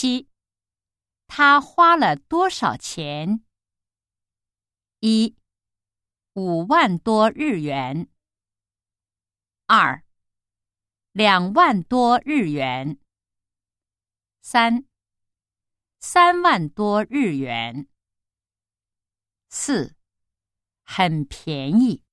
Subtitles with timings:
[0.00, 0.28] 七。
[1.26, 3.44] 他花了多少钱？
[5.00, 5.36] 一。
[6.34, 8.08] 五万多日元。
[9.66, 10.04] 二。
[11.10, 13.00] 两万多日元。
[14.40, 14.84] 三。
[15.98, 17.88] 三万多日元。
[19.48, 19.96] 四。
[20.84, 22.04] 很便宜。